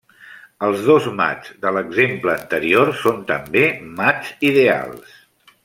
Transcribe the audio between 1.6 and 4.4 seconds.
de l'exemple anterior són també mats